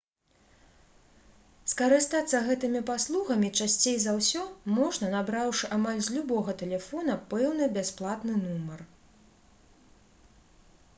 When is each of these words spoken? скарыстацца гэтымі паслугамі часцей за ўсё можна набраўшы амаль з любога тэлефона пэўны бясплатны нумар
скарыстацца 1.73 2.37
гэтымі 2.47 2.81
паслугамі 2.89 3.51
часцей 3.59 3.97
за 4.07 4.15
ўсё 4.17 4.43
можна 4.79 5.11
набраўшы 5.19 5.65
амаль 5.79 6.01
з 6.11 6.19
любога 6.19 6.59
тэлефона 6.65 7.21
пэўны 7.35 7.65
бясплатны 7.79 8.33
нумар 8.45 8.79